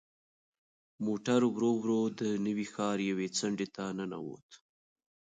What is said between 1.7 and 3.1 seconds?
ورو د نوي ښار